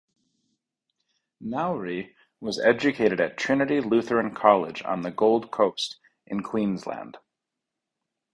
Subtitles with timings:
[1.45, 7.19] Naouri was educated at Trinity Lutheran College on the Gold Coast in Queensland.